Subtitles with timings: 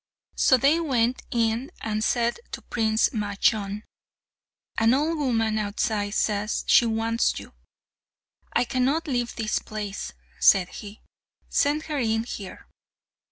[0.35, 3.83] So they went in and said to Prince Majnun,
[4.79, 7.53] "An old woman outside says she wants you."
[8.51, 11.01] "I cannot leave this place," said he;
[11.49, 12.65] "send her in here."